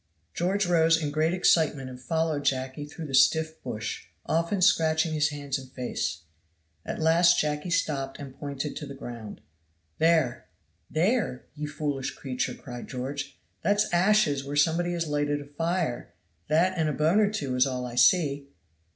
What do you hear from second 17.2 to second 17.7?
two is